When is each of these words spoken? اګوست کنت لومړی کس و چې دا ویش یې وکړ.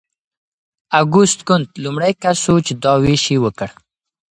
اګوست 0.99 1.39
کنت 1.47 1.69
لومړی 1.83 2.13
کس 2.23 2.41
و 2.51 2.55
چې 2.65 2.73
دا 2.83 2.93
ویش 3.03 3.23
یې 3.33 3.37
وکړ. 3.43 3.69